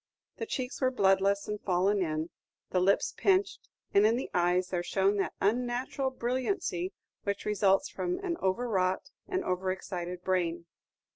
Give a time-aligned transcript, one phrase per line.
[0.37, 2.29] The cheeks were bloodless and fallen iq,
[2.71, 8.17] the lips pinched, and in the eyes there shone that unnatural brilliancy which results from
[8.25, 10.65] an over wrought and over excited brain.